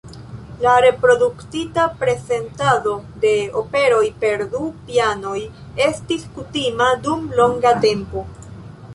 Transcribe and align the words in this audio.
La 0.61 0.75
reduktita 0.83 1.83
prezentado 1.99 2.93
de 3.25 3.33
operoj 3.61 4.01
per 4.23 4.41
du 4.53 4.61
pianoj 4.87 5.35
estis 5.89 6.23
kutima 6.39 6.87
dum 7.09 7.29
longa 7.41 7.75
tempo. 7.85 8.25